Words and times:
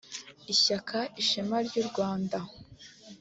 Ishyaka 0.53 0.97
Ishema 1.21 1.57
ry’u 1.67 1.83
Rwanda 1.89 2.37